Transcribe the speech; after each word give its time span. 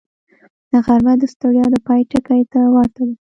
غرمه 0.85 1.13
د 1.19 1.23
ستړیا 1.33 1.65
د 1.71 1.75
پای 1.87 2.01
ټکي 2.11 2.41
ته 2.51 2.59
ورته 2.73 3.01
ده 3.07 3.15